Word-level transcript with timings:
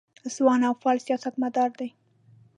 ځوان 0.35 0.61
او 0.67 0.73
فعال 0.81 0.97
سیاستمدار 1.05 1.71
دی. 1.79 1.89